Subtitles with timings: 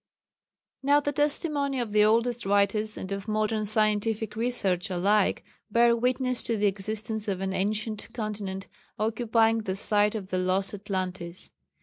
[0.81, 6.41] Now the testimony of the oldest writers and of modern scientific research alike bear witness
[6.41, 8.65] to the existence of an ancient continent
[8.97, 11.51] occupying the site of the lost Atlantis.